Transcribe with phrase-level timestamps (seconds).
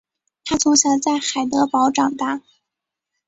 [0.43, 2.41] 他从小在海德堡长大。